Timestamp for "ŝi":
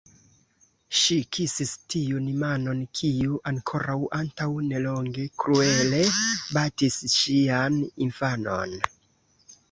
0.99-1.15